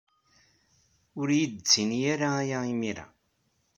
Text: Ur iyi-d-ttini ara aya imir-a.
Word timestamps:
Ur 1.19 1.27
iyi-d-ttini 1.31 1.99
ara 2.13 2.27
aya 2.41 2.59
imir-a. 2.71 3.05